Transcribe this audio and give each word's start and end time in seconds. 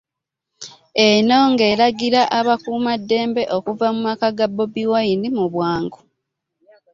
Eno 1.07 1.37
ng'eragira 1.51 2.21
abakuumaddembe 2.39 3.43
okuva 3.57 3.87
mu 3.95 4.01
maka 4.07 4.27
ga 4.37 4.47
Bobi 4.55 4.83
Wine 4.91 5.27
mu 5.37 5.45
bwangu 5.53 5.99